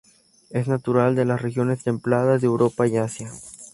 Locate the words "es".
0.49-0.67